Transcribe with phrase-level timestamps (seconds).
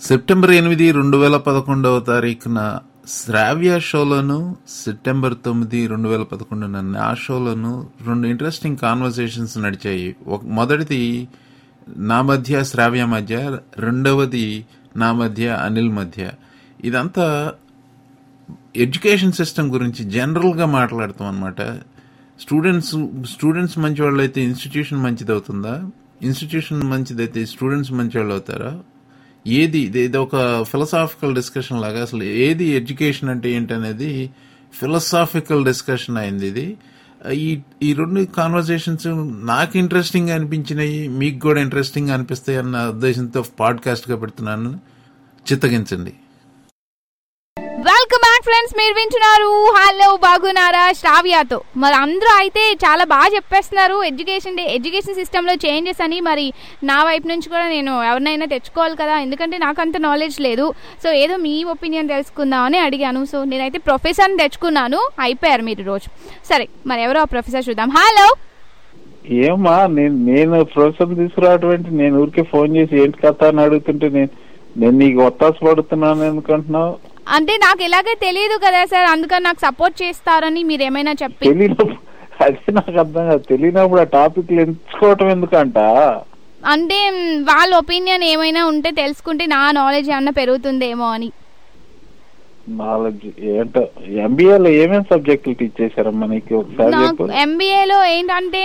[0.00, 2.58] September ఎనిమిది రెండు వేల పదకొండవ తారీఖున
[3.08, 4.36] శ్రావ్య షోలను
[4.84, 7.72] సెప్టెంబర్ తొమ్మిది రెండు వేల పదకొండున నా షోలను
[8.06, 10.16] రెండు ఇంట్రెస్టింగ్ కాన్వర్సేషన్స్ నడిచాయి.
[10.26, 11.00] ఒక మొదటిది
[12.08, 13.36] నా మధ్య శ్రావ్య మధ్య
[13.78, 14.46] రెండవది
[14.96, 16.22] నా మధ్య అనిల్ మధ్య.
[16.84, 17.26] ఇదంతా
[18.76, 21.60] ఎడ్యుకేషన్ సిస్టమ్ గురించి జనరల్గా మాట్లాడతాం అనమాట
[22.40, 22.94] స్టూడెంట్స్
[23.34, 25.74] స్టూడెంట్స్ మంచి వాళ్ళు అయితే ఇన్స్టిట్యూషన్ మంచిది అవుతుందా
[26.22, 28.70] ఇన్స్టిట్యూషన్ మంచిదైతే స్టూడెంట్స్ మంచి వాళ్ళు అవుతారా
[29.46, 34.30] ఏది ఇది ఇది ఒక ఫిలసాఫికల్ డిస్కషన్ లాగా అసలు ఏది ఎడ్యుకేషన్ అంటే ఏంటనేది
[34.74, 36.76] ఫిలసాఫికల్ డిస్కషన్ అయింది ఇది.
[37.32, 39.06] ఈ ఈ రెండు కాన్వర్సేషన్స్
[39.46, 44.80] నాకు ఇంట్రెస్టింగ్ అనిపించినాయి మీకు కూడా ఇంట్రెస్టింగ్ అనిపిస్తాయి అన్న ఉద్దేశంతో పాడ్కాస్ట్గా పెడుతున్నాను.
[45.52, 46.12] చిత్తగించండి.
[48.60, 50.82] ఫ్రెండ్స్ మీరు వింటున్నారు హలో బాగున్నారా?
[50.92, 51.58] శ్రావ్యతో.
[51.76, 53.96] మరి అందరూ అయితే చాలా బాగా చెప్పేస్తున్నారు.
[54.08, 56.18] ఎడ్యుకేషన్ ఎడ్యుకేషన్ సిస్టంలో చేంజెస్ అని.
[56.20, 56.44] మరి
[56.84, 59.14] నా వైపు నుంచి కూడా నేను ఎవరినైనా తెచ్చుకోవాలి కదా?
[59.18, 60.66] ఎందుకంటే నాకు అంత నాలెడ్జ్ లేదు.
[61.04, 63.24] సో ఏదో మీ ఒపీనియన్ తెలుసుకుందామని అడిగాను.
[63.32, 65.00] సో నేనైతే ప్రొఫెసర్ని తెచ్చుకున్నాను.
[65.20, 66.10] అయిపోయారు మీరు రోజు.
[66.50, 67.92] సరే మరి ఎవరో ఆ ప్రొఫెసర్ చూద్దాం.
[67.98, 68.28] హలో
[69.44, 74.32] ఏమా నేను నేను ప్రొఫెసర్ తీసుకురావటం నేను ఊరికే ఫోన్ చేసి ఏంటి కథ అని అడుగుతుంటే నేను
[74.76, 76.92] నేను నీకు ఒత్తాస పడుతున్నాను అనుకుంటున్నావు
[77.28, 81.48] అంటే నాకు ఎలాగే తెలియదు కదా సార్ అందుకని నాకు సపోర్ట్ చేస్తారని మీరు ఏమైనా చెప్పి
[82.44, 83.42] అదే నాకు అర్థం కాదు.
[83.50, 85.78] తెలియనప్పుడు ఆ టాపిక్ ఎంచుకోవటం ఎందుకంట?
[86.66, 86.98] అంటే
[87.40, 91.28] వాళ్ళ ఒపీనియన్ ఏమైనా ఉంటే తెలుసుకుంటే నా నాలెడ్జ్ ఏమన్నా పెరుగుతుందేమో అని.
[92.78, 93.82] నాలెడ్జ్ ఏంటో
[94.24, 96.54] ఎంబీఏలో ఏమేమి సబ్జెక్టులు టీచ్ చేశారమ్మా నీకు?
[96.58, 98.62] ఒకసారి ఎంబీఏలో ఏంటంటే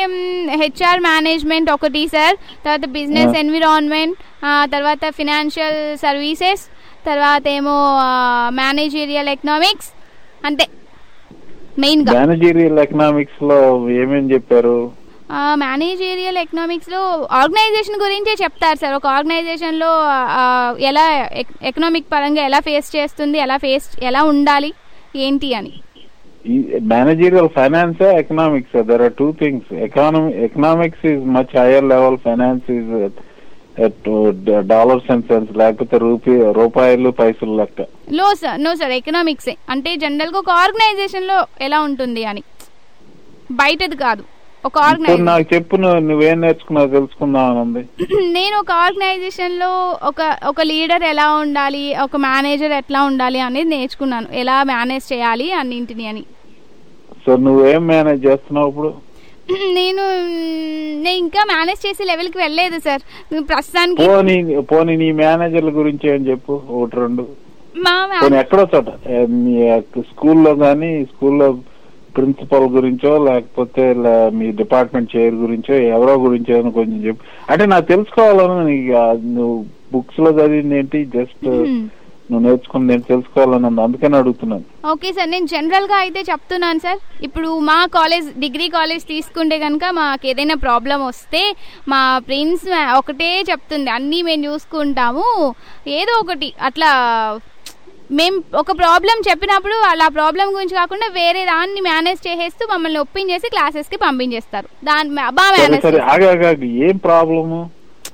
[0.64, 2.36] హెచ్ఆర్ మేనేజ్మెంట్ ఒకటి సార్.
[2.66, 3.36] తర్వాత బిజినెస్.
[3.44, 4.18] ఎన్విరాన్మెంట్
[4.76, 6.66] తర్వాత ఫినాన్షియల్ సర్వీసెస్
[7.06, 7.76] తర్వాత ఏమో
[8.60, 9.90] మేనేజీరియల్ ఎకనామిక్స్
[10.46, 10.66] అంతే.
[11.80, 13.58] మెయిన్గా మేనేజీరియల్ ఎకనామిక్స్లో
[14.02, 14.78] ఏమేమి చెప్పారు
[15.62, 17.00] మేనేజీరియల్ ఎకనామిక్స్లో
[17.40, 18.96] ఆర్గనైజేషన్ గురించే చెప్తారు సార్.
[18.96, 19.90] ఒక ఆర్గనైజేషన్లో
[20.36, 20.44] ఆ,
[20.82, 21.06] ఎలా
[21.64, 24.70] ఎకనామిక్ పరంగా ఎలా ఫేస్ చేస్తుంది ఎలా ఫేస్ ఎలా ఉండాలి
[25.20, 25.74] ఏంటి అని.
[26.88, 32.92] Managerial finance economics there are two things economy economics is much higher level finance is
[34.62, 37.82] dollars and cents లేకపోతే రూపీ రూపాయలు పైసలు లెక్క.
[38.14, 39.56] లో సార్ నో సార్ ఎకనామిక్సే.
[39.70, 42.44] అంటే జనరల్గా ఒక ఆర్గనైజేషన్లో ఎలా ఉంటుంది అని.
[43.52, 44.24] బయటది కాదు.
[44.66, 47.86] ఒక ఆర్గనైజేషన్ నాకు చెప్పు నువ్వు నేర్చుకున్నావు తెలుసుకుందాం అని ఉంది.
[48.38, 54.28] నేను ఒక ఆర్గనైజేషన్లో ఒక ఒక లీడర్ ఎలా ఉండాలి ఒక మేనేజర్ ఎట్లా ఉండాలి అనేది నేర్చుకున్నాను.
[54.34, 56.24] ఎలా మేనేజ్ చేయాలి అన్నింటిని అని.
[57.26, 58.94] సో నువ్వేం మేనేజ్ చేస్తున్నావు ఇప్పుడు?
[59.52, 60.02] నేను
[61.04, 63.02] నేను ఇంకా మేనేజ్ చేసే లెవెల్కి వెళ్ళలేదు సార్
[63.50, 66.62] ప్రస్తుతానికి పోనీ పోనీ నీ మేనేజర్ల గురించి ఏం చెప్పు?
[66.70, 67.28] ఒకటి రెండు.
[67.78, 68.90] మా పోనీ మా- ఎక్కడో చోట
[69.30, 71.58] మీ స్కూల్లో కానీ స్కూల్లో
[72.18, 73.94] ప్రిన్సిపల్ గురించో లేకపోతే
[74.34, 77.52] మీ డిపార్ట్మెంట్ చైర్ గురించో ఎవరో గురించో కొంచెం చెప్పు.
[77.52, 78.88] అంటే నాకు తెలుసుకోవాలని
[79.36, 81.06] నువ్వు బుక్స్లో చదివింది ఏంటి?
[81.06, 81.48] జస్ట్.
[82.30, 84.66] నువ్వు నేర్చుకుని నేను తెలుసుకోవాలని ఉంది అందుకని అడుగుతున్నాను.
[84.92, 87.00] ఓకే సార్ నేను జనరల్గా అయితే చెప్తున్నాను సార్.
[87.28, 91.44] ఇప్పుడు మా కాలేజ్ డిగ్రీ కాలేజ్ తీసుకుంటే కనుక మాకు ఏదైనా ప్రాబ్లం వస్తే
[91.94, 92.66] మా ప్రిన్స్
[93.02, 93.92] ఒకటే చెప్తుంది.
[93.98, 95.28] అన్నీ మేము చూసుకుంటాము.
[96.00, 96.90] ఏదో ఒకటి అట్లా
[98.18, 103.98] మేము ఒక ప్రాబ్లం చెప్పినప్పుడు ఆ ప్రాబ్లం గురించి కాకుండా వేరే దాన్ని మేనేజ్ చేసేస్తూ మమ్మల్ని ఒప్పించేసి క్లాసెస్కి
[104.04, 105.10] పంపించేస్తారు దాని
[105.40, 107.62] బాగా మేనేజ్ ఏం ప్రాబ్లము?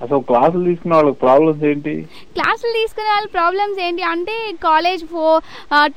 [0.03, 1.94] అసలు క్లాసులు తీసుకున్న వాళ్ళకి ప్రాబ్లమ్స్ ఏంటి?
[2.35, 4.03] క్లాసులు తీసుకునే వాళ్ళ ప్రాబ్లమ్స్ ఏంటి?
[4.13, 4.35] అంటే
[4.67, 5.38] కాలేజ్ ఫోర్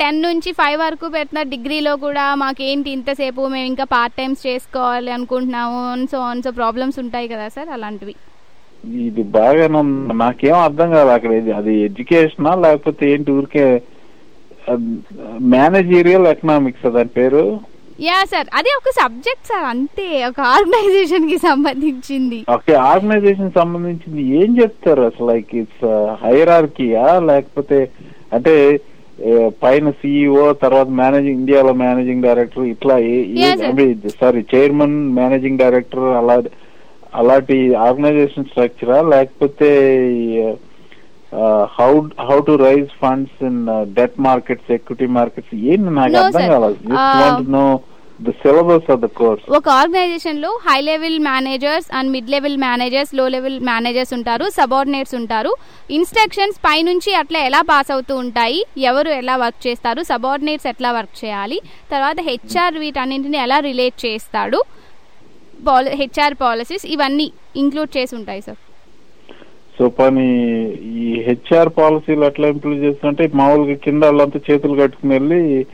[0.00, 5.80] టెన్ నుంచి ఫైవ్ వరకు పెట్టిన డిగ్రీలో కూడా మాకేంటి ఇంతసేపు మేము ఇంకా పార్ట్ టైమ్స్ చేసుకోవాలి అనుకుంటున్నాము
[6.12, 8.14] సో సో ప్రాబ్లమ్స్ ఉంటాయి కదా సార్ అలాంటివి.
[9.08, 9.22] ఇది
[9.82, 11.32] ఉంది నాకేం అర్థం కాదు అక్కడ.
[11.40, 13.66] ఇది అది ఎడ్యుకేషనా లేకపోతే ఏంటి ఊరికే
[15.54, 17.44] మేనేజీరియల్ ఎకనామిక్స్ దాని పేరు?
[17.98, 20.06] యా సార్ అది ఒక సబ్జెక్ట్ సార్ అంతే.
[20.30, 22.38] ఒక ఆర్గనైజేషన్కి సంబంధించింది.
[22.54, 24.22] ఓకే ఆర్గనైజేషన్ సంబంధించింది.
[24.40, 25.26] ఏం చెప్తారు అసలు?
[25.32, 25.86] లైక్ ఇట్స్
[26.24, 27.78] హైరార్కీయా లేకపోతే
[28.32, 28.54] అంటే
[29.62, 32.94] పైన సిఇఓ తర్వాత మేనేజింగ్ ఇండియాలో మేనేజింగ్ డైరెక్టర్ ఇట్లా.
[34.22, 36.36] సారీ చైర్మన్ మేనేజింగ్ డైరెక్టర్ అలా
[37.20, 39.68] అలాంటి ఆర్గనైజేషన్ స్ట్రక్చరా లేకపోతే
[41.76, 41.90] how
[42.28, 43.58] how to raise funds in
[43.96, 46.46] debt markets equity markets ఏంటి నాకు అర్థం.
[46.52, 47.64] కావాలి know
[48.18, 53.58] the syllabus of the course ఒక ఆర్గనైజేషన్లో high level managers and mid level మేనేజర్స్లో level
[53.70, 55.52] managers ఉంటారు సబార్డినేట్స్ ఉంటారు.
[55.96, 58.60] ఇన్స్ట్రక్షన్స్ పైనుంచి అట్లా ఎలా పాస్ అవుతూ ఉంటాయి
[58.90, 61.58] ఎవరు ఎలా వర్క్ చేస్తారు సబార్డినేట్స్ ఎట్లా వర్క్ చేయాలి
[61.94, 64.60] తర్వాత హెచ్ఆర్ వీటన్నింటిని ఎలా రిలేట్ చేస్తాడు
[66.00, 67.26] హెచ్ఆర్ పాలసీస్ ఇవన్నీ
[67.62, 68.60] ఇంక్లూడ్ చేసి ఉంటాయి సార్
[69.78, 70.26] సో పని
[70.98, 75.66] ఈ హెచ్ఆర్ పాలసీలు ఎట్లా ఇంప్లిమెంట్ చేస్తుంటే మామూలుగా కింద వాళ్ళంతా చేతులు కట్టుకుని వెళ్ళి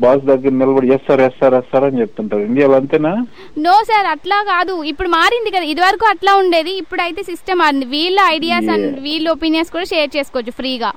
[0.00, 2.42] బాస్ దగ్గర నిలబడి yes sir yes sir yes sir అని చెప్తుంటారు.
[2.42, 3.12] ఇండియాలో అంతేనా?
[3.58, 4.82] నో సార్ అట్లా కాదు.
[4.82, 5.64] ఇప్పుడు మారింది కదా.
[5.64, 6.70] ఇదివరకు అట్లా ఉండేది.
[6.78, 7.84] ఇప్పుడు అయితే సిస్టమ్ మారింది.
[7.84, 9.00] వీళ్ళ ఐడియాస్ అండ్.
[9.00, 10.90] వీళ్ళ ఒపీనియన్స్ కూడా షేర్ చేసుకోవచ్చు ఫ్రీగా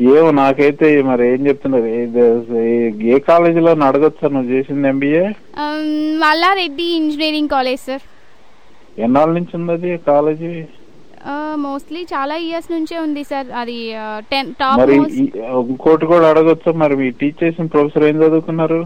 [0.00, 1.86] ఏమో నాకైతే మరి ఏం చెప్తున్నారు?
[3.06, 5.24] ఏ- కాలేజీలో అడగొచ్చా నువ్వు చేసింది MBA
[6.18, 8.04] Malla Reddy engineering college sir
[9.00, 10.52] ఎన్నాళ్ళ నుంచి ఉంది అది కాలేజీ?
[11.64, 13.48] మోస్ట్లీ చాలా ఇయర్స్ నుంచే ఉంది సార్.
[13.62, 13.76] అది
[14.30, 14.94] టెన్ టాప్ మరి
[15.70, 16.72] ఇంకోటి కూడా అడగొచ్చా?
[16.82, 18.80] మరి మీ టీచ్ చేసిన ప్రొఫెసర్ ఏం చదువుకున్నారు?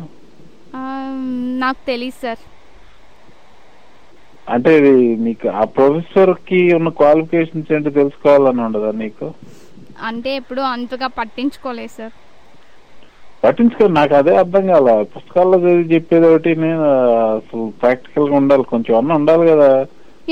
[1.62, 2.42] నాకు తెలియదు సార్.
[4.54, 4.72] అంటే
[5.26, 9.26] నీకు ఆ ప్రొఫెసర్కి ఉన్న క్వాలిఫికేషన్స్ ఏంటో తెలుసుకోవాలని ఉండదా నీకు?
[10.08, 12.14] అంటే ఎప్పుడు అంతగా పట్టించుకోలేదు సార్.
[13.44, 14.90] పట్టించుకో నాకు అదే అర్థం కాల.
[15.14, 16.84] పుస్తకాల్లో చదివి చెప్పేది ఒకటి నేను
[17.38, 18.64] అసలు ప్రాక్టికల్గా ఉండాలి.
[18.72, 19.70] కొంచెం అన్న ఉండాలి కదా.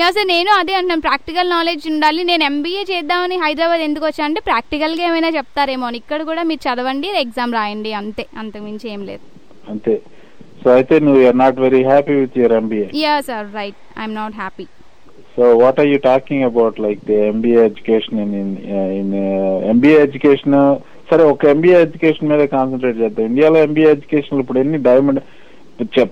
[0.00, 2.20] యా సార్ నేను అదే అంటున్నాను ప్రాక్టికల్ నాలెడ్జ్ ఉండాలి.
[2.28, 5.98] నేను ఎంబీఏ చేద్దామని హైదరాబాద్ ఎందుకు వచ్చా అంటే ప్రాక్టికల్గా ఏమైనా చెప్తారేమో అని.
[6.02, 7.90] ఇక్కడ కూడా మీరు చదవండి ఎగ్జామ్ రాయండి.
[8.00, 8.24] అంతే.
[8.42, 9.24] అంతకుమించి ఏం లేదు.
[9.72, 9.94] అంతే.
[10.62, 14.36] సో అయితే నువ్వు are not very happy with your MBA yeah sir right I'm not
[14.42, 14.66] happy
[15.34, 18.34] so what are you talking about like the MBA education in
[19.00, 19.14] in
[19.72, 20.56] MBA education
[21.10, 23.26] సరే ఒక ఎంబీఏ ఎడ్యుకేషన్ మీద కాన్సన్ట్రేట్ చేద్దాం.
[23.30, 25.20] ఇండియాలో MBA education ఇప్పుడు ఎన్ని diamond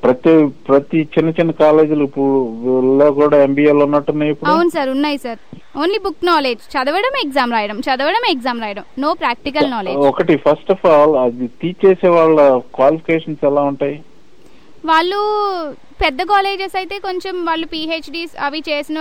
[0.05, 0.31] ప్రతి
[0.69, 4.51] ప్రతి చిన్న చిన్న కాలేజీలు ఇప్పుడు కూడా ఎంబీఏలు ఉన్నట్టున్నాయి ఇప్పుడు?
[4.53, 5.41] అవును సార్ ఉన్నాయి సార్.
[5.83, 7.79] ఓన్లీ బుక్ నాలెడ్జ్ చదవడం ఎగ్జామ్ రాయడం.
[7.89, 8.85] చదవడం ఎగ్జామ్ రాయడం.
[9.05, 12.39] నో ప్రాక్టికల్ నాలెడ్జ్ ఒకటి ఫస్ట్ ఆఫ్ ఆల్ అది టీచ్ చేసే వాళ్ళ
[12.79, 13.97] క్వాలిఫికేషన్స్ ఎలా ఉంటాయి?
[14.91, 15.21] వాళ్ళు
[16.05, 18.99] పెద్ద కాలేజెస్ అయితే కొంచెం వాళ్ళు పిహెచ్డీస్ అవి చేసిన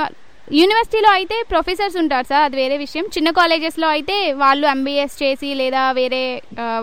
[0.57, 3.05] యూనివర్సిటీలో అయితే ప్రొఫెసర్స్ ఉంటారు సార్ అది వేరే విషయం.
[3.15, 6.21] చిన్న కాలేజెస్లో అయితే వాళ్ళు ఎంబీఎస్ చేసి లేదా వేరే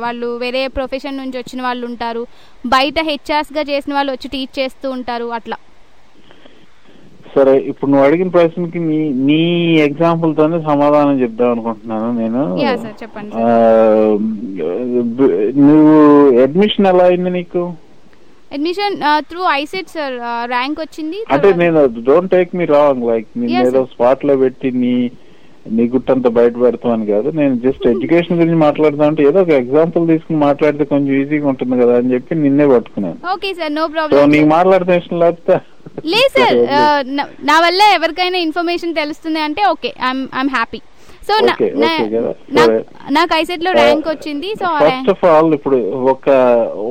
[0.05, 2.23] వాళ్ళు వేరే ప్రొఫెషన్ నుంచి వచ్చిన వాళ్ళు ఉంటారు.
[2.75, 5.59] బయట హెచ్ఆర్స్గా చేసిన వాళ్ళు వచ్చి టీచ్ చేస్తూ ఉంటారు అట్లా.
[7.35, 8.99] సరే ఇప్పుడు నువ్వు అడిగిన ప్రశ్నకి నీ
[9.29, 9.41] నీ
[9.87, 12.43] ఎగ్జాంపుల్ తోనే సమాధానం చెప్దాం అనుకుంటున్నాను నేను.
[13.03, 13.33] చెప్పండి
[15.67, 15.99] నువ్వు
[16.45, 17.65] అడ్మిషన్ ఎలా అయింది నీకు?
[18.51, 18.97] Admission
[19.29, 20.15] through ICET sir
[20.51, 21.19] rank వచ్చింది.
[21.35, 21.79] అంటే నేను
[22.09, 24.93] don't take me wrong like నేను ఏదో స్పాట్లో పెట్టి నీ
[25.77, 27.29] నీ గుట్టంతా బయట పెడతామని కాదు.
[27.39, 31.95] నేను జస్ట్ ఎడ్యుకేషన్ గురించి మాట్లాడదాం అంటే ఏదో ఒక ఎగ్జాంపుల్ తీసుకుని మాట్లాడితే కొంచెం ఈజీగా ఉంటుంది కదా
[32.01, 33.19] అని చెప్పి నిన్నే పట్టుకున్నాను.
[33.35, 35.57] ఓకే సార్ నో ప్రాబ్లం నీకు మాట్లాడితే ఇష్టం లేకపోతే
[36.13, 36.57] లేదు సార్
[37.17, 40.81] నా- నా వల్ల ఎవరికైనా ఇన్ఫర్మేషన్ తెలుస్తుంది అంటే ఓకే ఐఎమ్ హ్యాపీ
[41.29, 42.65] సో.
[43.11, 45.79] నాకు ఐసెట్లో ర్యాంక్ వచ్చింది సో ఫస్ట్ ఆఫ్ ఆల్ ఇప్పుడు
[46.11, 46.27] ఒక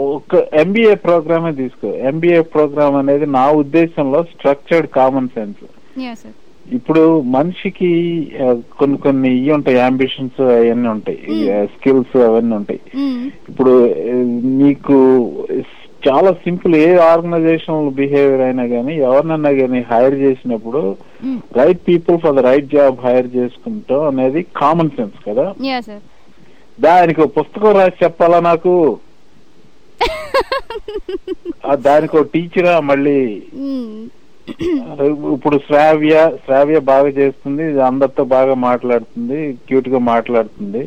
[0.09, 1.89] ఒక ఎంబీఏ ప్రోగ్రామే తీసుకో.
[2.09, 5.63] ఎంబీఏ ప్రోగ్రామ్ అనేది నా ఉద్దేశంలో స్ట్రక్చర్డ్ కామన్ సెన్స్
[6.69, 7.01] ఇప్పుడు
[7.33, 7.89] మనిషికి
[8.41, 8.45] ఆ,
[8.77, 11.19] కొన్ని కొన్ని ఇవి ఉంటాయి అంబిషన్స్ అవన్నీ ఉంటాయి
[11.73, 12.81] స్కిల్స్ అవన్నీ ఉంటాయి.
[13.49, 13.73] ఇప్పుడు
[14.05, 14.15] ఆ,
[14.61, 14.95] నీకు
[16.07, 20.81] చాలా సింపుల్ ఏ ఆర్గనైజేషన్ బిహేవియర్ అయినా కానీ ఎవరినన్నా కానీ హైర్ చేసినప్పుడు
[21.57, 25.45] right people for the right job hire చేసుకుంటాం అనేది కామన్ సెన్స్ కదా?
[26.79, 28.99] దానికి ఒక పుస్తకం రాసి చెప్పాలా నాకు?
[31.87, 33.19] దానికి ఒక టీచరా మళ్ళీ?
[35.35, 36.15] ఇప్పుడు శ్రావ్య
[36.45, 40.81] శ్రావ్య బాగా చేస్తుంది అందరితో బాగా మాట్లాడుతుంది క్యూట్గా మాట్లాడుతుంది.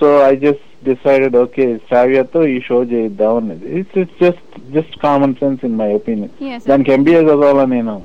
[0.00, 3.78] So I just decided okay శ్రావ్యతో ఈ షో చేయిద్దాం అనేది.
[3.78, 6.34] It's just just common sense in my opinion.
[6.68, 7.96] దానికి ఎంబీఏ చదవాలా నేను?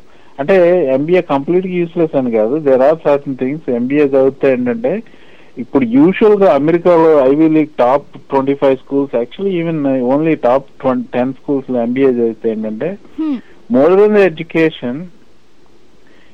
[0.42, 0.56] అంటే
[0.96, 2.56] ఎంబీఏ కంప్లీట్గా యూస్లెస్ అని కాదు.
[2.68, 4.94] There are certain things MBA చదివితే ఏంటంటే
[5.62, 9.82] ఇప్పుడు యూజువల్గా అమెరికాలో Ivy League top twenty five schools actually even
[10.14, 10.68] only top
[11.16, 12.90] ten స్కూల్స్లో ఎంబీఏ చదివితే ఏంటంటే
[13.78, 15.02] మోడర్న్ ఎడ్యుకేషన్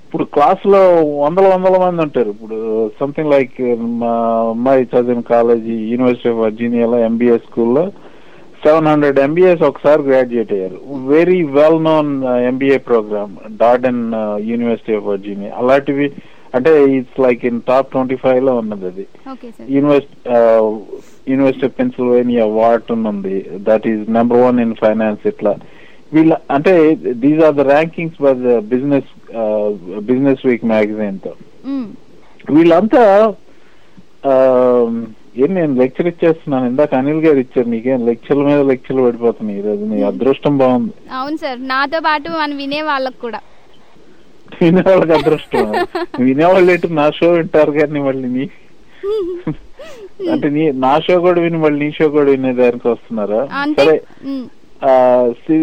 [0.05, 0.81] ఇప్పుడు క్లాస్లో
[1.23, 2.29] వందల వందల మంది ఉంటారు.
[2.35, 2.57] ఇప్పుడు
[2.99, 3.57] సంథింగ్ లైక్
[4.03, 4.13] మా
[4.51, 7.83] అమ్మాయి చదివిన కాలేజీ యూనివర్సిటీ ఆఫ్ వర్జీనియాలో ఎంబీఏ స్కూల్లో
[8.67, 10.77] సెవెన్ హండ్రెడ్ ఎంబీఎస్ ఒకసారి గ్రాడ్యుయేట్ అయ్యారు.
[11.13, 12.09] Very well known
[12.49, 14.01] MBA program Darden
[14.51, 16.07] University of Virginia అలాంటివి
[16.57, 19.05] అంటే it's like in top twenty ఫైవ్లో ఉన్నది అది.
[19.75, 20.17] University
[21.31, 23.37] University of Pennsylvania Wharton ఉంది.
[23.69, 25.53] That is number one in finance ఇట్లా.
[26.15, 26.73] వీళ్ళ అంటే
[27.23, 29.09] these are the rankings by the business
[30.09, 31.33] business week మ్యాగజైన్తో.
[32.55, 33.03] వీళ్ళంతా
[34.29, 34.35] ఆ,
[35.37, 36.65] ఏం నేను లెక్చర్ ఇచ్చేస్తున్నాను.
[36.71, 39.59] ఇందాక అనిల్ గారు ఇచ్చారు నీకేం లెక్చర్ల మీద లెక్చర్లు పడిపోతున్నాయి.
[39.61, 40.93] ఈరోజు నీ అదృష్టం బాగుంది.
[41.19, 41.59] అవును సార్.
[41.73, 43.39] నాతో పాటు మనం వినే వాళ్ళకు కూడా.
[44.61, 45.65] వినేవాళ్ళకి అదృష్టం.
[46.25, 46.87] వినేవాళ్ళు ఏంటి?
[46.99, 48.45] నా షో వింటారు కానీ మళ్ళీ నీ
[50.33, 53.41] అంటే నీ నా షో కూడా విని మళ్ళీ నీ షో కూడా వినే దానికి వస్తున్నారా
[53.79, 53.95] సరే.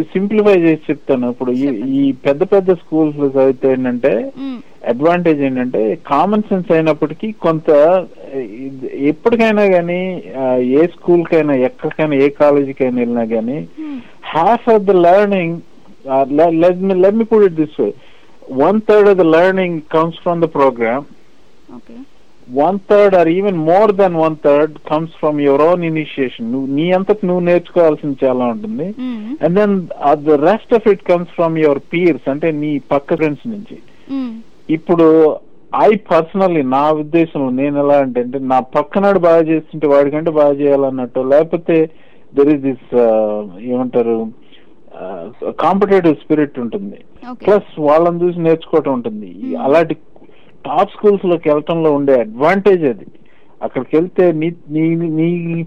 [0.03, 1.31] సింప్లిఫై చేసి చెప్తాను.
[1.31, 7.71] ఇప్పుడు ఈ- పెద్ద పెద్ద స్కూల్స్లో చదివితే ఏంటంటే మ్, అడ్వాంటేజ్ ఏంటంటే కామన్ సెన్స్ అయినప్పటికీ కొంత
[8.93, 10.23] ఎప్పటికైనా కానీ
[10.59, 14.01] ఏ స్కూల్ కైనా ఎక్కడికైనా ఏ కాలేజీకైనా వెళ్ళినా కానీ మ్,
[14.35, 15.63] half of the learning,
[16.07, 17.93] uh, let, let me let me put it this way:
[18.49, 19.25] one third of the
[22.63, 26.87] one third or even more than one third comes from your own initiation నువ్వు నీ
[26.99, 28.87] అంతకు నువ్వు నేర్చుకోవాల్సింది చాలా ఉంటుంది.
[29.45, 29.75] And then
[30.29, 33.79] the rest of it comes from your peers అంటే నీ పక్క ఫ్రెండ్స్ నుంచి.
[34.11, 34.33] మ్మ్.
[34.79, 35.07] ఇప్పుడు
[35.87, 41.21] ఐ పర్సనల్లీ నా ఉద్దేశంలో నేను ఎలా అంటే అంటే నా పక్కనాడు బాగా చేస్తుంటే వాడికంటే బాగా చేయాలన్నట్టు
[41.33, 41.77] లేకపోతే
[42.33, 42.89] దెర్ ఇస్ దిస్
[43.73, 44.17] ఏమంటారు
[45.63, 46.99] కాంపిటేటివ్ స్పిరిట్ ఉంటుంది.
[47.45, 49.29] ప్లస్ వాళ్ళని చూసి నేర్చుకోవటం ఉంటుంది.
[49.47, 49.95] ఈ అలాంటి
[50.65, 53.07] టాప్ స్కూల్స్లోకి వెళ్ళటంలో ఉండే అడ్వాంటేజ్ అది.
[53.61, 54.85] అక్కడికి వెళ్తే నీ నీ
[55.17, 55.27] నీ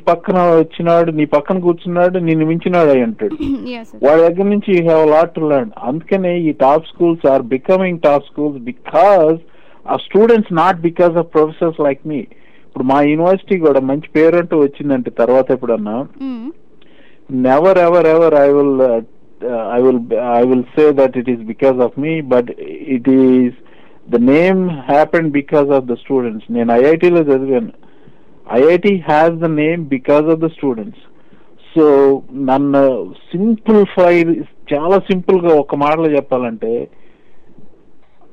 [0.10, 3.36] పక్కన వచ్చినాడు నీ పక్కన కూర్చున్నాడు నిన్ను మించినాడు అయి అంటాడు
[4.04, 8.28] వాడి దగ్గర నుంచి you have lot to learn అందుకనే ఈ top schools are becoming top
[8.28, 9.38] schools because
[9.86, 12.20] ఆ students not because of professors like me
[12.68, 15.98] ఇప్పుడు మా యూనివర్సిటీ కూడా మంచి పేరు అంటూ వచ్చిందంటే తర్వాత ఎప్పుడన్నా
[17.46, 18.76] never ever ever I will
[19.74, 20.02] I will
[20.34, 22.52] I will say that it is because of me but
[22.96, 23.58] it is
[24.10, 27.74] the name happened because of the students నేను ఐఐటిలో చదివాను.
[28.54, 31.04] IIT has the name because of the students
[31.74, 31.86] so
[32.50, 32.84] నన్ను
[33.32, 34.32] simple fire
[34.74, 36.72] చాలా సింపుల్గా ఒక మాటలో చెప్పాలంటే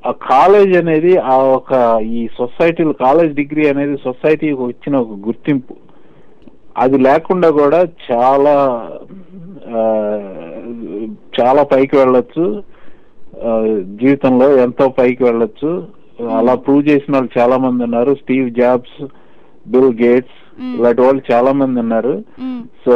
[0.07, 1.71] ఆ కాలేజ్ అనేది ఆ ఒక
[2.17, 5.75] ఈ సొసైటీలో కాలేజ్ డిగ్రీ అనేది సొసైటీకి వచ్చిన ఒక గుర్తింపు.
[6.77, 8.55] అది లేకుండా కూడా చాలా
[11.39, 12.45] చాలా పైకి వెళ్ళొచ్చు.
[14.01, 15.71] జీవితంలో ఎంతో పైకి వెళ్ళొచ్చు
[16.37, 19.05] అలా ప్రూవ్ చేసిన వాళ్ళు చాలా మంది ఉన్నారు స్టీవ్ జాబ్స్
[19.69, 20.39] బిల్ గేట్స్.
[20.75, 22.23] ఇలాంటి వాళ్ళు చాలా మంది ఉన్నారు.
[22.85, 22.95] సో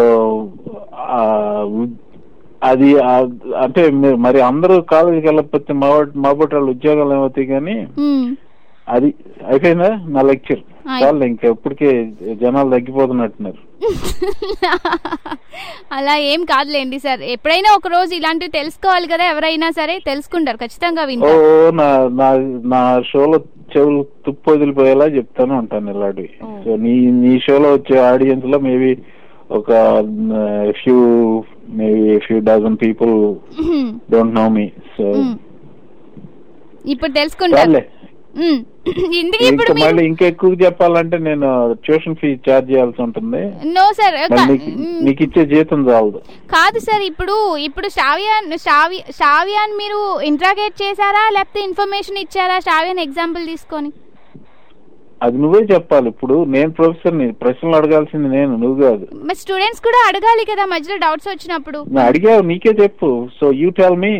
[2.63, 2.89] అది
[3.63, 7.87] అంటే మీరు అందరూ కాలేజీకి వెళ్ళకపోతే మా మా వాళ్ళు ఉద్యోగాలు ఏమవుతాయి కానీ.
[8.89, 9.13] అది
[9.47, 10.61] అయిపోయిందా నా లెక్చర్.
[10.99, 11.89] చాలు ఇంకా ఎప్పటికే
[12.41, 13.59] జనాలు తగ్గిపోతున్నట్టున్నారు.
[15.97, 17.21] అలా ఏం కాదులేండి సార్.
[17.35, 21.41] ఎప్పుడైనా ఒక రోజు ఇలాంటివి తెలుసుకోవాలి కదా ఎవరైనా సరే తెలుసుకుంటారు ఖచ్చితంగా ఓ వింటారు
[21.79, 21.87] నా
[22.19, 22.29] నా
[22.73, 23.37] నా షోలో
[23.73, 26.29] చెవులు తుప్పు వదిలిపోయేలా చెప్తాను ఉంటాను ఇలాంటివి.
[26.63, 26.93] సో నీ
[27.23, 28.91] నీ షోలో వచ్చే ఆడియన్స్లో మేబీ
[29.49, 29.69] ఒక
[30.79, 30.97] few
[31.79, 33.13] maybe few dozen people
[34.11, 34.65] don't know me
[34.97, 35.05] so.
[36.85, 37.69] ఇప్పుడు తెలుసుకుంటారు.
[37.69, 37.81] చాలే.
[39.49, 41.47] ఇప్పుడు మళ్ళీ ఇంకా ఎక్కువ చెప్పాలంటే నేను
[41.85, 43.41] ట్యూషన్ ఫీ ఛార్జ్ చేయాల్సి ఉంటుంది.
[43.77, 44.17] నో సార్
[45.05, 46.19] నీకు ఇచ్చే జీతం చాలదు.
[46.55, 47.35] కాదు సార్ ఇప్పుడు
[47.67, 48.29] ఇప్పుడు శ్రావ్య
[49.19, 49.99] శ్రావ్యాన్ మీరు
[50.31, 51.23] ఇంట్రాగేట్ చేశారా?
[51.37, 53.91] లేకపోతే ఇన్ఫర్మేషన్ ఇచ్చారా శ్రావ్యాన్ ఎగ్జాంపుల్ తీసుకొని?
[55.25, 56.07] అది నువ్వే చెప్పాలి.
[56.13, 59.05] ఇప్పుడు నేను ప్రొఫెసర్ని ప్రశ్నలు అడగాల్సింది నేను నువ్వు కాదు.
[59.29, 61.79] మరి స్టూడెంట్స్ కూడా అడగాలి కదా మధ్యలో డౌట్స్ వచ్చినప్పుడు.
[62.09, 63.09] అడిగావు నీకే చెప్పు.
[63.39, 64.13] సో యూ టెల్ మీ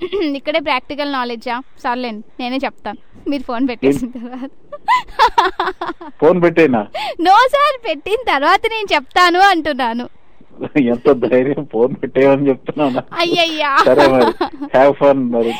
[0.38, 1.54] ఇక్కడే ప్రాక్టికల్ నాలెడ్జా?
[1.84, 4.50] సర్లేండి నేనే చెప్తాను మీరు ఫోన్ పెట్టేసిన తర్వాత.
[6.20, 6.80] ఫోన్ పెట్టేనా?
[7.26, 10.06] నో సార్ పెట్టిన తర్వాత నేను చెప్తాను అంటున్నాను.
[10.90, 13.70] ఎంత ధైర్యం ఫోన్ పెట్టేయమని చెప్తున్నాను అయ్యయ్యా.
[13.86, 14.26] సరే మరి
[14.74, 15.52] హ్యావ్ ఫన్ మరి.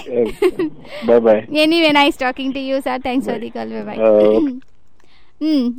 [1.06, 4.40] Bye bye anyway nice talking to you sir thanks for the call bye Uh,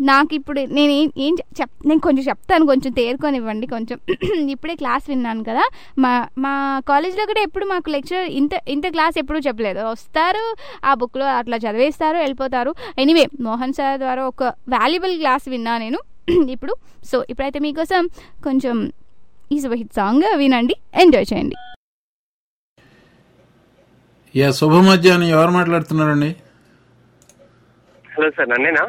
[0.02, 3.98] నాకు ఇప్పుడు నేను ఏం చెప్- నేను కొంచెం చెప్తాను కొంచెం తేరుకొని ఇవ్వండి కొంచెం.
[4.50, 5.64] ఇప్పుడే క్లాస్ విన్నాను కదా.
[6.00, 6.54] మా మా
[6.88, 9.80] కాలేజ్లో కూడా ఎప్పుడు మాకు లెక్చర్ ఇంత ఇంత క్లాస్ ఎప్పుడూ చెప్పలేదు.
[9.90, 12.76] వస్తారు ఆ బుక్లో అట్లా చదివేస్తారు వెళ్ళిపోతారు.
[12.98, 16.00] ఎనీవే మోహన్ సార్ ద్వారా ఒక వాల్యుబుల్ క్లాస్ విన్నా నేను.
[16.56, 16.74] ఇప్పుడు
[17.06, 18.08] సో ఇప్పుడైతే మీకోసం
[18.44, 18.92] కొంచెం
[19.52, 21.56] ఈ హిట్ సాంగ్ వినండి ఎంజాయ్ చేయండి.
[24.36, 26.30] యా శుభ మధ్యాహ్నం ఎవరు మాట్లాడుతున్నారండి?
[28.06, 28.84] హలో సార్ నన్నేనా?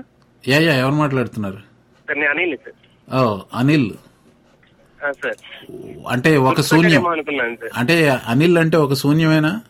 [0.49, 1.59] యా యా ఎవరు మాట్లాడుతున్నారు?
[2.07, 3.21] సార్ నేను అనిల్ సార్.
[3.21, 3.91] ఓ అనిల్.
[5.03, 5.37] సార్.
[6.09, 7.09] అంటే ఒక శూన్యం.
[7.09, 7.71] అనుకున్నాను సార్.
[7.77, 9.61] అంటే అనిల్ అంటే ఒక శూన్యమేనా?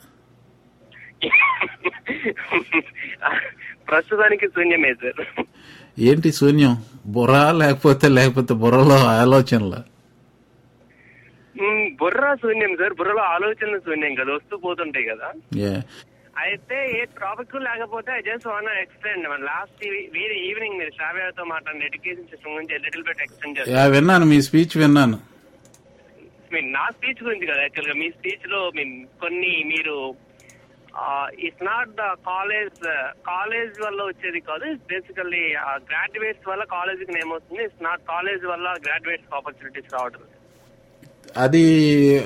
[3.91, 5.45] ప్రస్తుతానికి శూన్యమే సార్.
[5.99, 6.85] ఏంటి శూన్యం?
[7.07, 9.83] బుర్ర లేకపోతే లేకపోతే బుర్రలో ఆలోచనల?
[12.01, 12.95] బుర్ర శూన్యం సార్.
[12.95, 14.35] బుర్రలో ఆలోచనలు శూన్యం కదా.
[14.35, 15.33] వస్తూ పోతుంటాయి కదా.
[16.35, 19.83] అయితే ఏ టాపిక్ లేకపోతే I just want explain last
[20.15, 24.39] వేరే ఈవినింగ్ మీరు శ్రావ్యతో మాట్లాడిన ఎడ్యుకేషన్ సిస్టమ్ గురించి లిటిల్ బిట్ ఎక్స్ప్లెయిన్ చేస్తారు యా విన్నాను మీ
[24.47, 25.19] స్పీచ్ విన్నాను.
[26.55, 29.97] మీన్ నా స్పీచ్ గురించి కదా యాక్చువల్గా మీ స్పీచ్లో మీన్ కొన్ని మీరు
[31.47, 32.81] it's not the college
[33.29, 35.45] college వల్ల వచ్చేది కాదు బేసికల్లీ
[35.89, 40.25] గ్రాడ్యుయేట్స్ వల్ల కాలేజ్కి నేమ్ వస్తుంది ఇట్స్ నాట్ కాలేజ్ వల్ల గ్రాడ్యుయేట్స్ ఆపర్చునిటీస్ రావడం
[41.37, 41.65] అది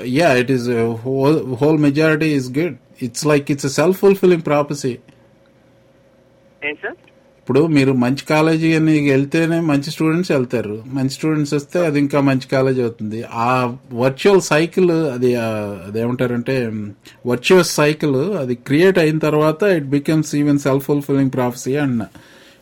[0.05, 0.69] yeah it is
[1.61, 4.95] whole majority is good it's like it's self fulfilling prophecy
[7.41, 10.83] ఇప్పుడు మీరు మంచి కాలేజీ అని వెళ్తేనే మంచి స్టూడెంట్స్ వెళ్తారు.
[10.87, 13.23] మంచి స్టూడెంట్స్ వస్తే అది ఇంకా మంచి కాలేజ్ అవుతుంది.
[13.23, 15.35] ఆ వర్చువల్ సైకిల్ అది
[15.89, 16.73] అదేమంటారంటే
[17.27, 22.03] వర్చువస్ సైకిల్ అది క్రియేట్ అయిన తర్వాత it becomes even self fulfilling prophecy అన్న.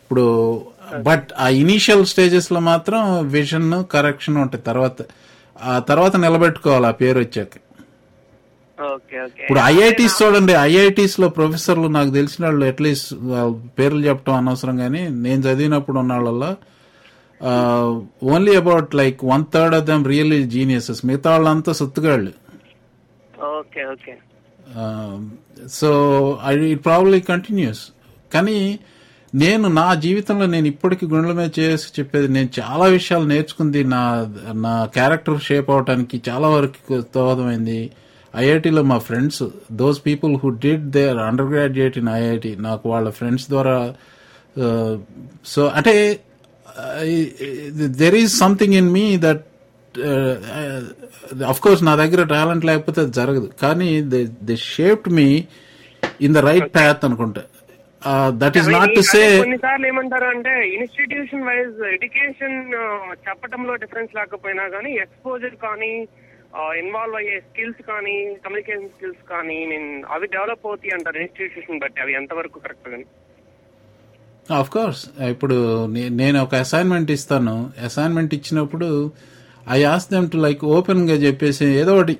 [0.03, 0.61] ఇప్పుడు
[1.05, 4.63] బట్ ఆ ఇనీషియల్ స్టేజెస్లో మాత్రం విజన్ కరెక్షన్ ఉంటాయి.
[4.63, 5.01] తర్వాత
[5.61, 7.53] ఆ తర్వాత నిలబెట్టుకోవాలి ఆ పేరు వచ్చాక.
[9.41, 13.13] ఇప్పుడు ఐఐటీస్ చూడండి ఐఐటీస్లో ప్రొఫెసర్లు నాకు తెలిసిన వాళ్ళు అట్లీస్ట్
[13.79, 16.51] పేర్లు చెప్పడం అనవసరం కానీ నేను చదివినప్పుడు ఉన్న వాళ్ళలో
[18.23, 22.33] only about like one third of them really geniuses మిగతా వాళ్ళంతా సొత్తుగాళ్ళు.
[23.59, 24.13] Okay okay.
[25.69, 25.89] So
[26.45, 27.91] I it probably continues
[28.33, 28.79] కానీ
[29.43, 34.01] నేను నా జీవితంలో నేను ఇప్పటికీ గుండెల మీద చేసి చెప్పేది నేను చాలా విషయాలు నేర్చుకుంది నా
[34.65, 37.79] నా క్యారెక్టర్ షేప్ అవడానికి చాలా వరకు దోహదమైంది
[38.33, 41.19] ఐఐటిలో మా friends those people who did their
[41.53, 43.75] undergraduate in IIT నాకు వాళ్ళ ఫ్రెండ్స్ ద్వారా
[45.45, 45.95] సో అంటే
[48.01, 49.43] there is something in me that
[51.51, 53.49] of course నా దగ్గర టాలెంట్ లేకపోతే అది జరగదు.
[53.61, 53.89] కానీ
[54.49, 55.29] they shaped me
[56.21, 57.43] in the right path అనుకుంటా.
[58.41, 62.57] That is not to say కొన్నిసార్లు ఏమంటారు అంటే ఇన్స్టిట్యూషన్ వైజ్ ఎడ్యుకేషన్
[63.27, 65.91] చెప్పటంలో డిఫరెన్స్ లేకపోయినా కానీ ఎక్స్పోజర్ కానీ
[66.79, 72.01] ఇన్వాల్వ్ అయ్యే స్కిల్స్ కానీ కమ్యూనికేషన్ స్కిల్స్ కానీ మీన్ అవి డెవలప్ అవుతాయి అంటారు ఇన్స్టిట్యూషన్ బట్టి.
[72.01, 73.05] అవి ఎంతవరకు కరెక్ట్ కానీ
[74.51, 75.57] ఆఫ్ కోర్స్ ఇప్పుడు
[75.93, 77.55] నేను ఒక అసైన్మెంట్ ఇస్తాను.
[77.85, 78.89] అసైన్మెంట్ ఇచ్చినప్పుడు
[79.71, 82.15] I ask them to like ఓపెన్గా చెప్పేసి ఏదో ఒకటి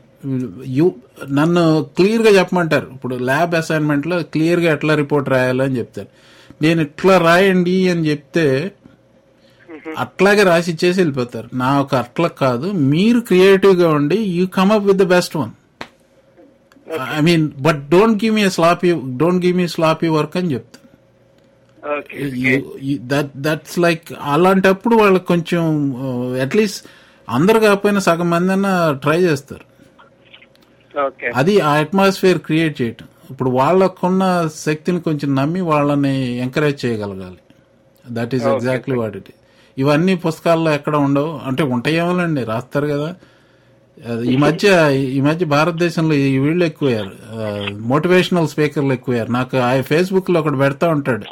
[0.78, 0.86] యూ
[1.30, 1.64] నన్ను
[1.98, 2.88] క్లియర్గా చెప్పమంటారు.
[2.94, 6.10] ఇప్పుడు ల్యాబ్ అసైన్మెంట్లో క్లియర్గా ఎట్లా రిపోర్ట్ రాయాలని చెప్తారు.
[6.62, 8.48] నేను ఇట్లా రాయండి అని చెప్తే
[9.98, 11.50] అట్లాగే రాసి ఇచ్చేసి వెళ్ళిపోతారు.
[11.54, 12.68] నాకు అట్లా కాదు.
[12.94, 15.54] మీరు క్రియేటివ్గా ఉండి you come up with the best one
[17.18, 20.84] I mean but don't give me sloppy don't give me sloppy work అని చెప్తాను
[23.14, 25.64] దట్ దట్స్ లైక్ అలాంటప్పుడు వాళ్ళకి కొంచెం
[26.42, 26.80] అట్లీస్ట్
[27.30, 28.68] అందరు కాకపోయినా సగం మంది అన్న
[29.04, 29.75] ట్రై చేస్తారు.
[31.36, 33.06] అది ఆ అట్మాస్ఫియర్ క్రియేట్ చేయటం.
[33.32, 37.38] ఇప్పుడు వాళ్ళకున్న శక్తిని కొంచెం నమ్మి వాళ్ళని ఎంకరేజ్ చేయగలగాలి.
[38.12, 39.30] That is exactly what it
[39.78, 41.40] ఇవన్నీ పుస్తకాల్లో ఎక్కడ ఉండవు.
[41.48, 43.16] అంటే ఉంటాయేమోనండి రాస్తారు కదా.
[44.10, 47.12] అది ఈ మధ్య ఈ మధ్య భారతదేశంలో ఈ వీళ్ళు ఎక్కువయ్యారు.
[47.74, 49.32] మోటివేషనల్ స్పీకర్లు ఎక్కువయ్యారు.
[49.32, 51.26] నాకు ఆ ఫేస్బుక్లో ఒకటి పెడతా ఉంటాడు.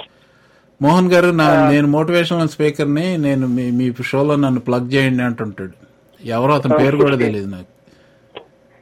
[0.81, 5.71] మోహన్ గారు నా నేను మోటివేషనల్ స్పీకర్ని నేను మీ మీ షోలో నన్ను ప్లగ్ చేయండి అంటుంటాడు.
[6.25, 7.73] ఎవరో అతని పేరు కూడా తెలియదు నాకు.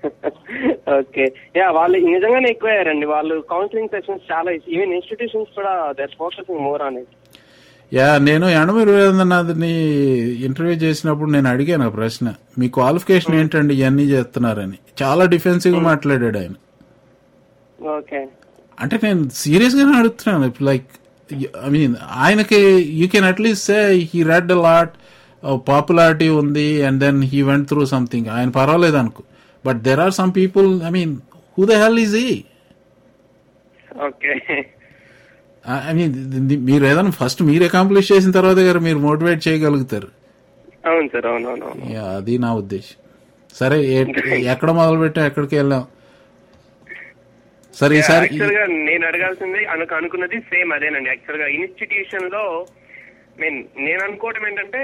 [0.99, 1.25] ఓకే.
[1.57, 3.05] యా వాళ్ళు నిజంగానే ఎక్కువయ్యారండి.
[3.05, 7.13] వాళ్ళు కౌన్సిలింగ్ సెషన్స్ చాలా ఈవెన్ ఇన్స్టిట్యూషన్స్ కూడా they're focusing more on it
[7.91, 9.71] yeah నేను వీరేంద్రనాథ్ని
[10.45, 12.27] ఇంటర్వ్యూ చేసినప్పుడు నేను అడిగాను ఆ ప్రశ్న.
[12.59, 13.73] మీ క్వాలిఫికేషన్ ఏంటండి?
[13.73, 14.77] ఇవన్నీ చేస్తున్నారని.
[15.03, 16.55] చాలా డిఫెన్సివ్గా మాట్లాడాడు ఆయన.
[17.97, 18.21] ఓకే.
[18.77, 20.87] అంటే నేను సీరియస్ గానే అడుగుతున్నాను లైక్
[21.65, 22.59] ఐ మీన్ ఆయనకి
[22.99, 23.77] you can at least say
[24.13, 24.93] he read lot
[25.69, 29.23] popularity ఉంది and then he went through something ఆయన పర్వాలేదు అనుకో.
[29.65, 31.13] But there are some people I mean
[31.57, 32.29] who the hell is ఈ
[34.05, 34.33] ఓకే
[35.83, 36.13] ఐ మీన్
[36.69, 40.09] మీరు ఏదైనా first మీరు accomplish చేసిన తర్వాత గారు మీరు మోటివేట్ చేయగలుగుతారు.
[40.83, 41.83] అవును సార్ అవును అవును అవును.
[41.95, 42.95] యా, అది నా ఉద్దేశం.
[43.55, 43.77] సరే
[44.53, 45.83] ఎక్కడ మొదలు పెట్టాం ఎక్కడికి వెళ్ళాం
[47.73, 51.09] సరే ఈసారి యాక్చువల్గా నేను అడగాల్సింది అనుకు అనుకున్నది సేమ్ అదేనండి.
[51.13, 52.43] యాక్చువల్గా ఇన్స్టిట్యూషన్లో
[53.37, 54.81] మీన్ నేను అనుకోవడం ఏంటంటే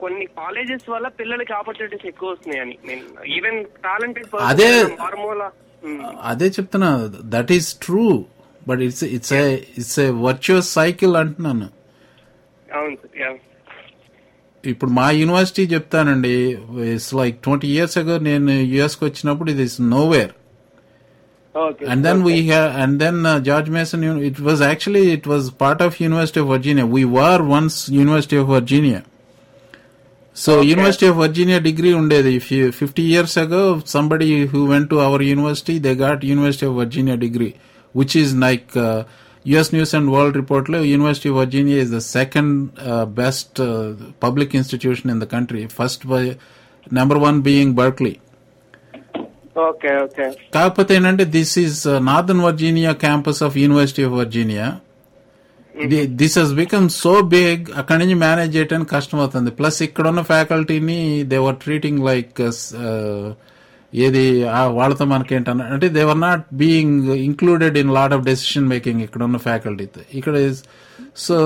[0.00, 3.04] కొన్ని కాలేజెస్ వల్ల పిల్లలకి ఆపర్చునిటీస్ ఎక్కువ వస్తున్నాయి అని మీన్
[3.36, 4.68] ఈవెన్ టాలెంటెడ్ అదే.
[5.00, 5.42] మారుమూల
[6.30, 6.90] అదే చెప్తున్నా
[7.34, 8.06] that is true
[8.66, 9.44] but it's it's a
[9.78, 11.68] it's a virtuous cycle అంటున్నాను.
[12.74, 13.30] అవును సార్ యా
[14.64, 16.32] ఇప్పుడు మా యూనివర్సిటీ చెప్తానండి
[16.88, 20.32] it's like twenty years ago నేను యుఎస్కి వచ్చినప్పుడు ఇది is nowhere
[21.54, 25.50] okay and then we have and then uh, george mason it was actually it was
[25.50, 26.86] part of university of virginia.
[26.86, 29.02] We were once university of virginia.
[30.32, 35.00] So university of virginia degree undedi if you 50 years ago somebody who went to
[35.00, 37.56] our university they got university of virginia degree
[37.92, 39.02] which is like uh,
[39.44, 44.54] us news and world report university of virginia is the second uh, best uh, public
[44.54, 45.66] institution in the country.
[45.66, 46.38] First by
[46.90, 48.20] number one being berkeley
[49.68, 54.66] okay okay కాకపోతే ఏంటంటే this is Northern Virginia campus of University of Virginia
[56.04, 59.50] this has become so big అక్కడి నుంచి manage చేయడానికి కష్టం అవుతుంది.
[59.50, 62.40] Plus ఇక్కడ ఉన్న ఫ్యాకల్టీని దేవర్ ట్రీటింగ్ లైక్
[63.94, 69.22] ఏది ఆ వాళ్ళతో మనకేంటన్న అంటే they were not being included in lot of decision making ఇక్కడ
[69.22, 70.54] ఉన్న ఫ్యాకల్టీతో ఇక్కడ
[71.16, 71.36] సో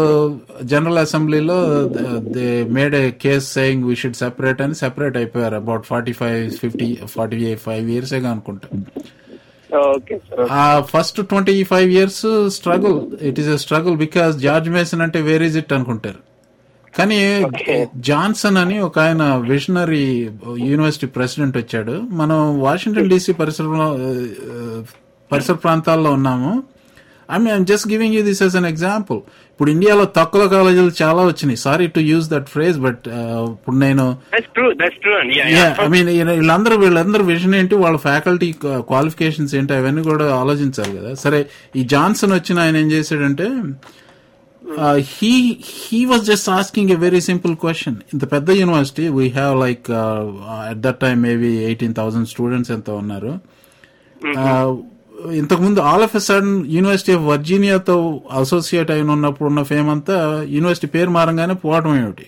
[0.62, 5.54] జనరల్ అసెంబ్లీలో they made a case saying we should separate అని సెపరేట్ అయిపోయారు.
[5.54, 8.68] About forty five fifty forty five years అనుకుంటా.
[10.50, 15.42] ఆ first twenty five years struggle it is a struggle because George Mason అంటే వేర్
[15.42, 16.33] ఇస్ ఇట్ అనుకుంటారు?
[16.98, 17.18] కానీ
[18.08, 20.04] Johnson అని ఒక ఆయన విజనరీ
[20.58, 21.94] యూనివర్సిటీ ప్రెసిడెంట్ వచ్చాడు.
[22.20, 23.64] మనం వాషింగ్టన్ డీసీ పరిసర
[25.32, 26.52] పరిసర ప్రాంతాల్లో ఉన్నాము.
[27.34, 29.18] I mean just giving you this as an example
[29.50, 31.56] ఇప్పుడు ఇండియాలో తక్కువ కాలేజీలు చాలా వచ్చినాయి.
[31.56, 34.04] Sorry to use that phrase but ఇప్పుడు నేను
[34.38, 35.88] ఐ.
[35.94, 37.74] మీన్ వీళ్ళందరూ వీళ్ళందరూ విజన్ ఏంటి?
[37.74, 39.74] వాళ్ళ ఫ్యాకల్టీ క్వాలిఫికేషన్స్ ఏంటి?
[39.74, 41.14] అవన్నీ కూడా ఆలోచించాలి కదా.
[41.24, 41.40] సరే
[41.76, 43.48] ఈ జాన్సన్ వచ్చిన ఆయన ఏం చేశాడంటే
[45.13, 45.31] He
[45.73, 49.87] he was just asking a very simple question ఇంత పెద్ద university we have like
[50.69, 53.33] at that time maybe eighteen thousand students ఎంత ఉన్నారు
[55.39, 57.95] ఇంతకుముందు all of a sudden university of వర్జీనియాతో
[58.41, 60.17] associate అయిన ఉన్నప్పుడు ఉన్న ఫేమ్ అంతా
[60.57, 62.27] యూనివర్సిటీ పేరు మారంగానే పోవటం ఏమిటి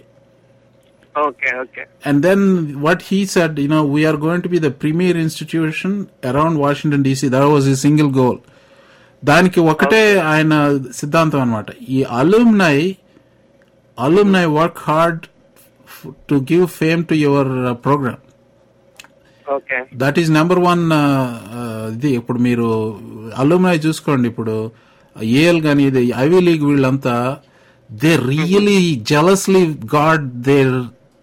[1.15, 2.41] okay okay And then
[2.81, 5.91] what he said, you know, we are going to be the premier institution
[6.23, 7.29] around Washington DC.
[7.29, 8.37] That was his single goal.
[9.22, 10.54] దానికి ఒకటే ఆయన
[11.00, 12.78] సిద్ధాంతం అనమాట ఈ alumni
[13.98, 15.22] alumni work hard
[16.30, 17.50] to give fame to your
[17.86, 18.22] program
[19.46, 20.84] okay that is number one
[21.94, 22.10] ఇది.
[22.20, 22.68] ఇప్పుడు మీరు
[23.36, 24.28] alumni చూసుకోండి.
[24.28, 24.54] ఇప్పుడు
[25.40, 27.14] ఏఎల్ కానీ ఇది ఐవీ లీగ్ వీళ్ళంతా
[27.90, 28.80] they really
[29.12, 29.62] jealously
[29.94, 30.74] guard their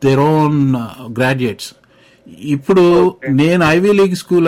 [0.02, 0.60] their own
[1.20, 1.70] graduates
[2.28, 2.84] ఇప్పుడు
[3.30, 4.48] నేను ఐవీ లీగ్ స్కూల్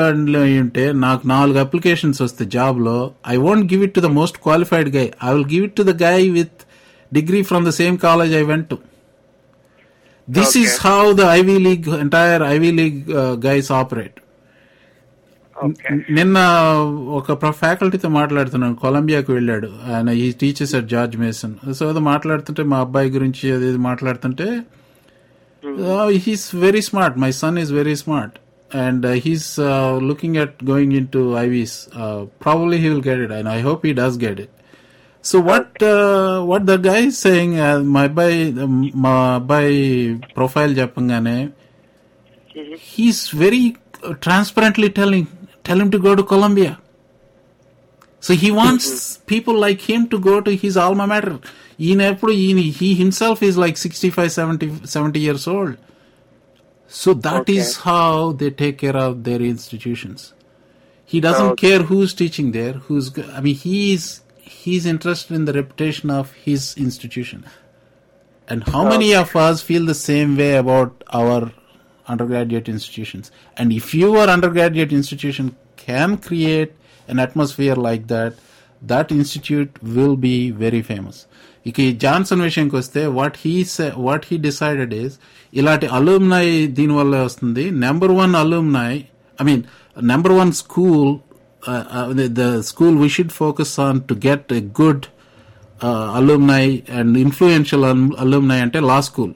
[0.62, 2.98] ఉంటే నాకు నాలుగు అప్లికేషన్స్ వస్తాయి జాబ్లో.
[3.28, 5.96] I won't give it to the most qualified guy I will give it to the
[6.04, 6.60] guy with
[7.12, 8.78] degree from the same college I went to
[10.28, 10.58] this.
[10.58, 13.00] Is how the Ivy League entire Ivy League
[13.48, 14.20] guys operate
[16.18, 16.38] నిన్న
[17.18, 18.76] ఒక ఫ్యాకల్టీతో మాట్లాడుతున్నాను.
[18.76, 19.70] కొలంబియాకు వెళ్ళాడు.
[19.92, 23.70] ఆయన ఈ teachers at George Mason so అది మాట్లాడుతుంటే మా అబ్బాయి గురించి అది
[25.66, 27.18] Oh, he's very smart.
[27.18, 28.40] My son is very smart,
[28.72, 31.90] and uh, he's uh, looking at going into IVs.
[31.94, 34.52] Uh, probably he will get it, and I hope he does get it.
[35.22, 37.60] So what uh, what the guy is saying?
[37.60, 38.32] Uh, my by
[38.66, 41.52] um, my by profile Japangane,
[42.54, 42.76] mm-hmm.
[42.76, 45.28] he's very uh, transparently telling
[45.64, 46.80] tell him to go to Colombia.
[48.20, 49.26] So he wants mm-hmm.
[49.26, 51.40] people like him to go to his alma mater.
[51.81, 55.77] ఈయన ఎప్పుడు ఈయన he himself is like 65 70 70 years old.
[57.01, 57.57] So that Okay.
[57.57, 60.21] is how they take care of their institutions.
[61.13, 61.69] He doesn't Okay.
[61.69, 64.05] care who's teaching there, who's go- I mean he's
[64.63, 67.41] he's interested in the reputation of his institution.
[68.49, 71.53] And how many of us feel the same way about our
[72.09, 73.31] undergraduate institutions?
[73.57, 76.73] And if your undergraduate institution can create
[77.09, 78.33] an atmosphere like that,
[78.83, 81.27] that institute will be very famous.
[81.66, 83.66] ఇక ఈ Johnson విషయంకి వస్తే what he
[83.98, 85.16] what he decided is
[85.54, 87.72] ఇలాంటి alumni దీనివల్ల వస్తుంది.
[87.72, 88.98] Number one alumni
[89.42, 89.64] I mean
[90.04, 91.10] number one school
[92.36, 95.06] the school we should focus on to get a good
[96.16, 97.86] alumni and influential
[98.20, 99.34] alumni అంటే law school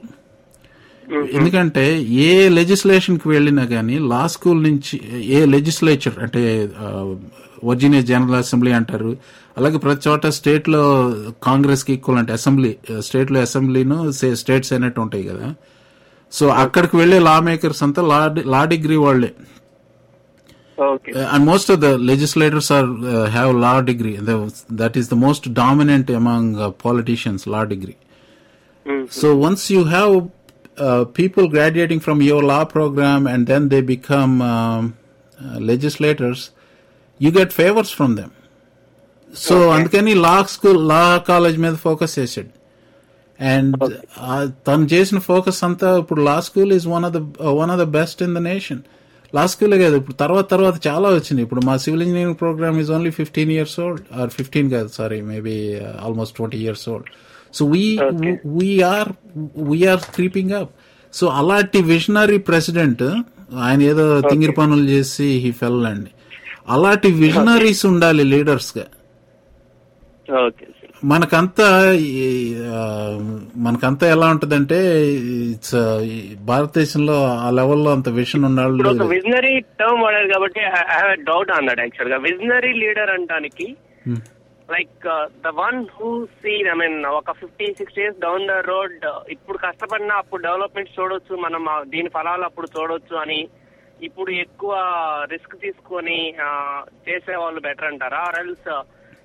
[1.32, 4.96] ఎందుకంటే ఏ లెజిస్లేషన్కి వెళ్ళినా గానీ law school నుంచి
[5.28, 6.42] ఏ legislature అంటే
[7.64, 9.10] Virginia general assembly అంటారు
[9.59, 10.83] అలాగే ప్రతి చోట స్టేట్ లో
[11.43, 15.55] కాంగ్రెస్ కి ఈక్వల్ అంటే అసెంబ్లీ స్టేట్ లో అసెంబ్లీను స్టేట్ సెనెట్ ఉంటాయి కదా
[16.31, 19.31] సో అక్కడికి వెళ్లే లా మేకర్స్ అంతా లా లా డిగ్రీ వాళ్లే
[20.83, 24.15] okay and most of the legislators are uh, have law degree.
[24.29, 24.37] The,
[24.69, 27.97] that is the most dominant among uh, politicians, law degree.
[29.09, 30.29] So once you have
[30.77, 34.95] uh, people graduating from your law program and then they become um,
[39.46, 42.50] so అందుకని law school law college మీద focus చేశాడు.
[43.38, 43.76] And
[44.68, 47.20] తను చేసిన focus అంతా ఇప్పుడు law school is one of the
[47.60, 48.82] one of the best in the nation
[49.36, 51.44] లా స్కూలే కాదు ఇప్పుడు తర్వాత తర్వాత చాలా వచ్చినాయి.
[51.46, 55.56] ఇప్పుడు మా civil engineering program is only fifteen years old or fifteen కాదు sorry maybe
[56.06, 57.10] almost twenty years old
[57.56, 57.84] so we
[58.58, 59.10] we are
[59.70, 60.72] we are creeping up
[61.14, 63.04] so అలాంటి విజనరీ ప్రెసిడెంట్
[63.66, 66.10] ఆయన ఏదో తింగిరి పనులు చేసి హీ ఫెల్ అండి.
[66.74, 68.86] అలాంటి విజనరీస్ ఉండాలి లీడర్స్గా.
[71.02, 71.66] మనకంతా
[73.64, 74.78] మనకంతా ఎలా ఉంటదంటే
[75.46, 75.76] ఇట్స్
[76.50, 81.82] భారతదేశంలో ఆ లెవెల్లో అంత విషన్ ఉన్నాళ్ళు విజనరీ టర్మ్ వాడారు కాబట్టి I have doubt on that
[81.84, 82.18] యాక్చువల్గా.
[82.26, 83.68] విజనరీ లీడర్ అంటానికి
[84.68, 85.06] like
[85.44, 90.14] the one who see I mean ఒక fifty six years down the road ఇప్పుడు కష్టపడినా
[90.16, 93.40] అప్పుడు డెవలప్మెంట్ చూడొచ్చు మనం దీని ఫలాలు అప్పుడు చూడొచ్చు అని
[94.00, 94.74] ఇప్పుడు ఎక్కువ
[95.32, 96.18] రిస్క్ తీసుకొని
[97.08, 98.20] చేసే వాళ్ళు బెటర్ అంటారా?
[98.28, 98.68] ఆర్ ఎల్స్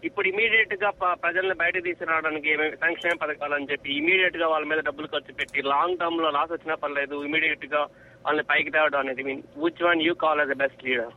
[0.04, 0.90] ఇప్పుడు ఇమీడియట్గా
[1.24, 6.00] ప్రజల్ని బయట తీసుకురావడానికి ఏమేమి సంక్షేమ పథకాలు అని చెప్పి ఇమీడియట్గా వాళ్ళ మీద డబ్బులు ఖర్చు పెట్టి లాంగ్
[6.02, 7.82] టర్మ్లో లాస్ వచ్చినా పర్లేదు ఇమీడియట్గా
[8.26, 11.14] వాళ్ళని పైకి తేవడం అనేది mean which one you call the best leader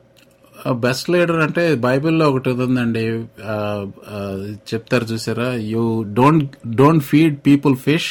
[0.85, 3.03] best leader అంటే బైబిల్లో ఒకటి ఉందండి
[4.71, 5.49] చెప్తారు చూసారా?
[5.73, 5.83] You
[6.21, 8.09] don't don't feed people fish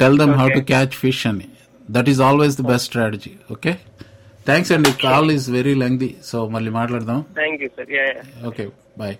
[0.00, 1.48] tell them how to catch fish అని.
[1.96, 3.72] That is always the best strategy okay
[4.46, 7.20] thanks అండి call is very lengthy so మళ్ళీ మాట్లాడదాం.
[8.50, 8.66] Okay
[9.02, 9.16] bye